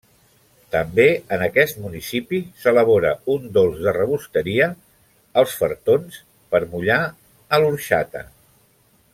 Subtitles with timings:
[0.75, 1.03] També,
[1.35, 4.71] en aquest municipi, s'elabora un dolç de rebosteria,
[5.43, 6.19] els fartons,
[6.55, 8.29] per mullar a l'orxata.